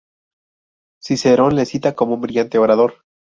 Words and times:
Cicerón 0.99 1.55
le 1.55 1.67
cita 1.67 1.93
como 1.93 2.15
un 2.15 2.21
brillante 2.21 2.57
orador. 2.57 3.05